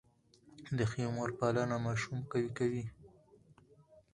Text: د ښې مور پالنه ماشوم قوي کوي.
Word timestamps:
د 0.77 0.79
ښې 0.91 1.05
مور 1.15 1.29
پالنه 1.39 1.77
ماشوم 1.85 2.19
قوي 2.31 2.49
کوي. 2.57 2.85